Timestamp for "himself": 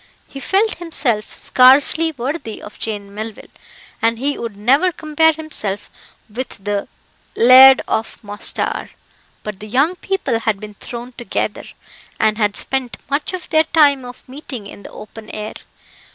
0.79-1.37, 5.31-5.91